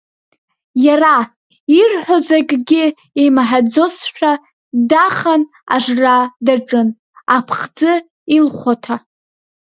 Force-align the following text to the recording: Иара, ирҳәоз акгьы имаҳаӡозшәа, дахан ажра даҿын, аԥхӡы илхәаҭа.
Иара, 0.85 1.15
ирҳәоз 1.79 2.27
акгьы 2.37 2.83
имаҳаӡозшәа, 3.25 4.31
дахан 4.89 5.41
ажра 5.75 6.15
даҿын, 6.45 6.87
аԥхӡы 7.35 7.93
илхәаҭа. 8.35 8.95